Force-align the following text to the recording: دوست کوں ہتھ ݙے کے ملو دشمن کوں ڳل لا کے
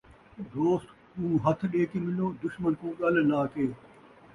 دوست 0.53 0.89
کوں 1.13 1.33
ہتھ 1.43 1.63
ݙے 1.71 1.81
کے 1.91 1.97
ملو 2.05 2.27
دشمن 2.43 2.73
کوں 2.79 2.91
ڳل 2.99 3.15
لا 3.29 3.41
کے 3.53 3.65